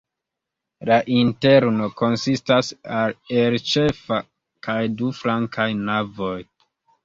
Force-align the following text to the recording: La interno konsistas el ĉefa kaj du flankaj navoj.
La 0.89 0.95
interno 1.15 1.89
konsistas 1.99 2.73
el 3.43 3.61
ĉefa 3.75 4.21
kaj 4.69 4.81
du 4.99 5.15
flankaj 5.23 5.71
navoj. 5.87 6.37